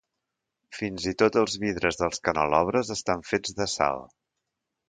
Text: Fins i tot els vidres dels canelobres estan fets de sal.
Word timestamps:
Fins 0.77 1.05
i 1.11 1.13
tot 1.23 1.37
els 1.41 1.57
vidres 1.65 2.01
dels 2.01 2.23
canelobres 2.29 2.93
estan 2.99 3.25
fets 3.33 3.55
de 3.61 3.73
sal. 3.79 4.07